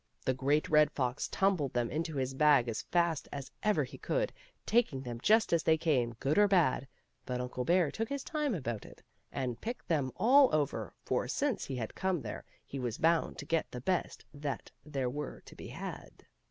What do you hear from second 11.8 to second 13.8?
come there he was bound to get